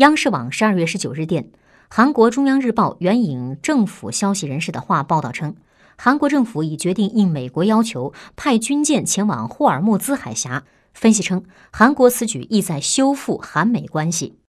[0.00, 1.50] 央视网十二月十九日电
[1.90, 5.54] 韩国中央日报援引政府消息人士的话报道称
[5.98, 10.64] 韩国政府已决定应美国要求派军舰前往霍尔木兹海峡。
[10.94, 14.38] 分析称韩国此举意在修复韩美关系。